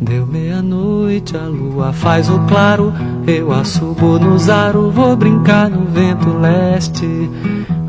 Deu 0.00 0.26
meia-noite, 0.26 1.36
a 1.36 1.46
lua 1.46 1.92
faz 1.92 2.28
o 2.28 2.38
claro. 2.40 2.92
Eu 3.26 3.50
assubo 3.50 4.18
no 4.18 4.38
zaro, 4.38 4.90
vou 4.90 5.16
brincar 5.16 5.70
no 5.70 5.86
vento 5.86 6.28
leste. 6.38 7.30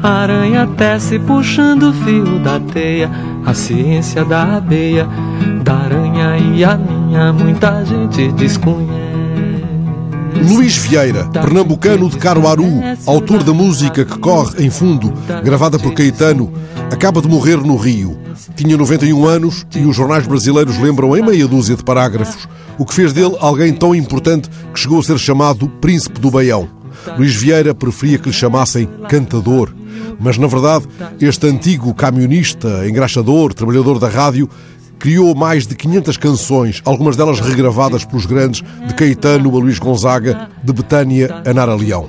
A 0.01 0.21
aranha 0.21 0.65
tece 0.77 1.19
puxando 1.19 1.89
o 1.89 1.93
fio 1.93 2.39
da 2.39 2.59
teia. 2.59 3.11
A 3.45 3.53
ciência 3.53 4.23
da 4.23 4.57
abeia, 4.57 5.07
da 5.63 5.75
aranha 5.75 6.37
e 6.37 6.63
a 6.63 6.77
minha, 6.77 7.33
muita 7.33 7.83
gente 7.83 8.31
desconhece. 8.31 9.26
Luís 10.35 10.77
Vieira, 10.77 11.25
pernambucano 11.25 12.09
de 12.09 12.17
Caruaru, 12.17 12.81
autor 13.05 13.43
da 13.43 13.53
música 13.53 14.05
que 14.05 14.17
corre 14.19 14.65
em 14.65 14.69
fundo, 14.69 15.13
gravada 15.43 15.77
por 15.79 15.93
Caetano, 15.93 16.51
acaba 16.91 17.21
de 17.21 17.27
morrer 17.27 17.57
no 17.57 17.75
Rio. 17.75 18.17
Tinha 18.55 18.77
91 18.77 19.25
anos 19.25 19.65
e 19.75 19.85
os 19.85 19.95
jornais 19.95 20.25
brasileiros 20.25 20.77
lembram 20.77 21.15
em 21.15 21.23
meia 21.23 21.47
dúzia 21.47 21.75
de 21.75 21.83
parágrafos 21.83 22.47
o 22.77 22.85
que 22.85 22.93
fez 22.93 23.11
dele 23.11 23.35
alguém 23.39 23.73
tão 23.73 23.95
importante 23.95 24.49
que 24.73 24.79
chegou 24.79 24.99
a 24.99 25.03
ser 25.03 25.17
chamado 25.17 25.67
Príncipe 25.67 26.19
do 26.19 26.29
Baião. 26.29 26.69
Luís 27.17 27.35
Vieira 27.35 27.73
preferia 27.73 28.17
que 28.17 28.29
lhe 28.29 28.33
chamassem 28.33 28.87
cantador, 29.09 29.73
mas 30.19 30.37
na 30.37 30.47
verdade 30.47 30.85
este 31.19 31.47
antigo 31.47 31.93
camionista, 31.93 32.87
engraxador, 32.87 33.53
trabalhador 33.53 33.99
da 33.99 34.09
rádio, 34.09 34.49
criou 34.99 35.35
mais 35.35 35.67
de 35.67 35.75
500 35.75 36.17
canções, 36.17 36.81
algumas 36.83 37.15
delas 37.15 37.39
regravadas 37.39 38.03
pelos 38.03 38.25
grandes 38.25 38.63
de 38.85 38.93
Caetano 38.93 39.55
a 39.55 39.59
Luís 39.59 39.79
Gonzaga, 39.79 40.49
de 40.63 40.73
Betânia 40.73 41.41
a 41.45 41.53
Nara 41.53 41.75
Leão. 41.75 42.07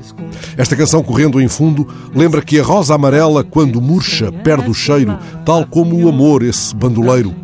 Esta 0.57 0.77
canção, 0.77 1.03
correndo 1.03 1.41
em 1.41 1.49
fundo, 1.49 1.87
lembra 2.15 2.43
que 2.43 2.59
a 2.59 2.63
rosa 2.65 2.95
amarela, 2.95 3.45
quando 3.45 3.81
murcha, 3.81 4.33
perde 4.33 4.71
o 4.71 4.75
cheiro, 4.75 5.19
tal 5.45 5.65
como 5.67 5.97
o 5.97 6.09
amor, 6.09 6.43
esse 6.43 6.75
bandoleiro. 6.75 7.35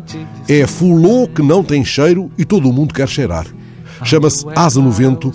É 0.47 0.65
fulô 0.67 1.27
que 1.27 1.41
não 1.41 1.63
tem 1.63 1.83
cheiro 1.83 2.31
e 2.37 2.45
todo 2.45 2.69
o 2.69 2.73
mundo 2.73 2.93
quer 2.93 3.07
cheirar. 3.07 3.45
Chama-se 4.03 4.45
Asa 4.55 4.81
no 4.81 4.91
Vento 4.91 5.31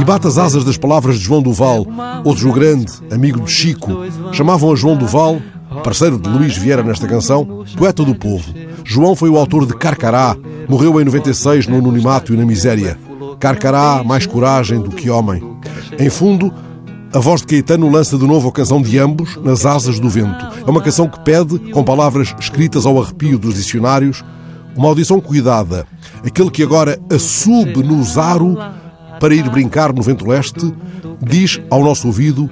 e 0.00 0.04
bate 0.04 0.26
as 0.26 0.38
asas 0.38 0.64
das 0.64 0.78
palavras 0.78 1.18
de 1.18 1.24
João 1.24 1.42
Duval, 1.42 1.86
outro 2.24 2.52
Grande, 2.52 2.92
amigo 3.10 3.40
de 3.40 3.50
Chico. 3.50 3.90
Chamavam 4.32 4.72
a 4.72 4.76
João 4.76 4.96
Duval 4.96 5.40
parceiro 5.82 6.18
de 6.18 6.28
Luís 6.28 6.56
Vieira 6.56 6.82
nesta 6.82 7.06
canção, 7.06 7.64
poeta 7.76 8.04
do 8.04 8.14
povo. 8.14 8.52
João 8.90 9.14
foi 9.14 9.30
o 9.30 9.36
autor 9.36 9.66
de 9.66 9.76
Carcará, 9.76 10.36
morreu 10.68 11.00
em 11.00 11.04
96 11.04 11.68
no 11.68 11.78
anonimato 11.78 12.34
e 12.34 12.36
na 12.36 12.44
miséria. 12.44 12.98
Carcará, 13.38 14.02
mais 14.02 14.26
coragem 14.26 14.80
do 14.80 14.90
que 14.90 15.08
homem. 15.08 15.40
Em 15.96 16.10
fundo, 16.10 16.52
a 17.14 17.20
voz 17.20 17.40
de 17.40 17.46
Caetano 17.46 17.88
lança 17.88 18.18
de 18.18 18.26
novo 18.26 18.48
a 18.48 18.52
canção 18.52 18.82
de 18.82 18.98
ambos, 18.98 19.36
Nas 19.44 19.64
Asas 19.64 20.00
do 20.00 20.08
Vento. 20.08 20.44
É 20.66 20.68
uma 20.68 20.82
canção 20.82 21.06
que 21.06 21.20
pede, 21.20 21.70
com 21.70 21.84
palavras 21.84 22.34
escritas 22.40 22.84
ao 22.84 23.00
arrepio 23.00 23.38
dos 23.38 23.54
dicionários, 23.54 24.24
uma 24.76 24.88
audição 24.88 25.20
cuidada. 25.20 25.86
Aquele 26.26 26.50
que 26.50 26.64
agora 26.64 26.98
assube 27.14 27.84
no 27.84 28.02
zaro 28.02 28.56
para 29.20 29.32
ir 29.32 29.48
brincar 29.50 29.92
no 29.92 30.02
vento 30.02 30.26
leste, 30.26 30.74
diz 31.22 31.60
ao 31.70 31.84
nosso 31.84 32.08
ouvido 32.08 32.50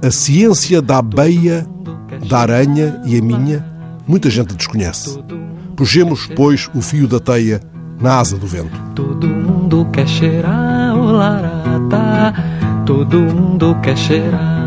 a 0.00 0.12
ciência 0.12 0.80
da 0.80 0.98
abeia 0.98 1.66
da 2.28 2.38
aranha 2.38 3.02
e 3.04 3.18
a 3.18 3.20
minha, 3.20 3.66
muita 4.06 4.30
gente 4.30 4.54
desconhece. 4.54 5.18
Puxemos, 5.76 6.28
pois, 6.34 6.70
o 6.74 6.80
fio 6.80 7.06
da 7.08 7.18
teia 7.18 7.60
na 8.00 8.18
asa 8.20 8.36
do 8.36 8.46
vento. 8.46 8.80
Todo 8.94 9.26
mundo 9.26 9.86
quer 9.92 10.06
cheirar 10.06 10.96
o 10.96 11.12
larata, 11.12 12.34
todo 12.84 13.18
mundo 13.18 13.76
quer 13.82 13.96
cheirar. 13.96 14.61